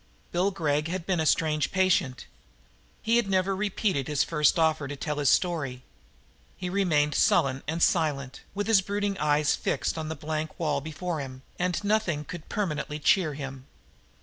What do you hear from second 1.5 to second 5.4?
patient. He had never repeated his first offer to tell his